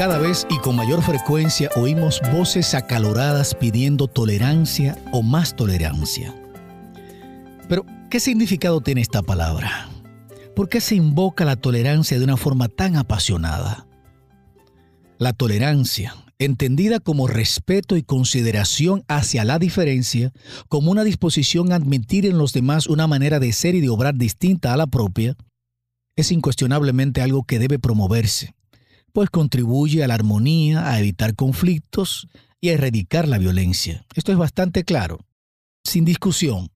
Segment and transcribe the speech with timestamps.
[0.00, 6.34] Cada vez y con mayor frecuencia oímos voces acaloradas pidiendo tolerancia o más tolerancia.
[7.68, 9.90] Pero, ¿qué significado tiene esta palabra?
[10.56, 13.86] ¿Por qué se invoca la tolerancia de una forma tan apasionada?
[15.18, 20.32] La tolerancia, entendida como respeto y consideración hacia la diferencia,
[20.70, 24.14] como una disposición a admitir en los demás una manera de ser y de obrar
[24.14, 25.36] distinta a la propia,
[26.16, 28.54] es incuestionablemente algo que debe promoverse
[29.12, 32.28] pues contribuye a la armonía, a evitar conflictos
[32.60, 34.04] y a erradicar la violencia.
[34.14, 35.26] Esto es bastante claro,
[35.84, 36.70] sin discusión.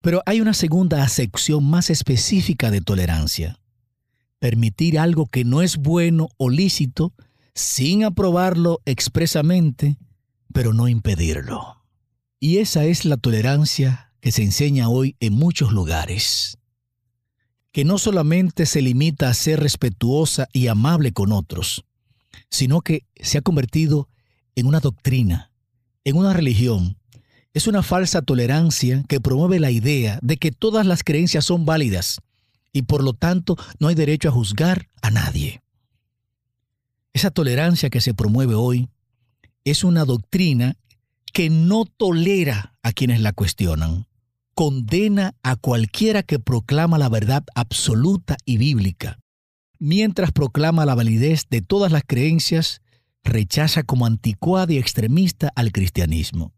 [0.00, 3.58] Pero hay una segunda acepción más específica de tolerancia.
[4.38, 7.12] Permitir algo que no es bueno o lícito
[7.54, 9.98] sin aprobarlo expresamente,
[10.52, 11.84] pero no impedirlo.
[12.38, 16.59] Y esa es la tolerancia que se enseña hoy en muchos lugares
[17.72, 21.84] que no solamente se limita a ser respetuosa y amable con otros,
[22.50, 24.08] sino que se ha convertido
[24.56, 25.52] en una doctrina,
[26.04, 26.96] en una religión.
[27.52, 32.20] Es una falsa tolerancia que promueve la idea de que todas las creencias son válidas
[32.72, 35.62] y por lo tanto no hay derecho a juzgar a nadie.
[37.12, 38.88] Esa tolerancia que se promueve hoy
[39.64, 40.76] es una doctrina
[41.32, 44.06] que no tolera a quienes la cuestionan
[44.60, 49.18] condena a cualquiera que proclama la verdad absoluta y bíblica,
[49.78, 52.82] mientras proclama la validez de todas las creencias,
[53.24, 56.52] rechaza como anticuada y extremista al cristianismo.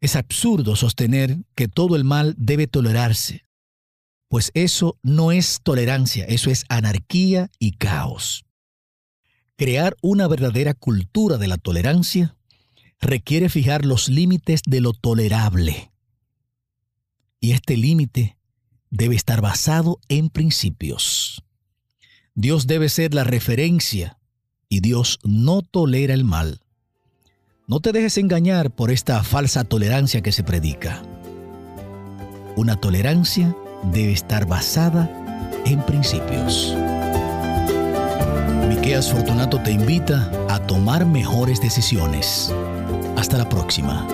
[0.00, 3.42] Es absurdo sostener que todo el mal debe tolerarse,
[4.28, 8.46] pues eso no es tolerancia, eso es anarquía y caos.
[9.56, 12.38] Crear una verdadera cultura de la tolerancia
[13.02, 15.90] requiere fijar los límites de lo tolerable
[17.40, 18.36] y este límite
[18.90, 21.42] debe estar basado en principios.
[22.34, 24.18] Dios debe ser la referencia
[24.68, 26.60] y Dios no tolera el mal.
[27.66, 31.02] No te dejes engañar por esta falsa tolerancia que se predica.
[32.56, 33.54] Una tolerancia
[33.92, 35.10] debe estar basada
[35.66, 36.74] en principios.
[38.68, 42.52] Miqueas Fortunato te invita a tomar mejores decisiones.
[43.16, 44.06] Hasta la próxima.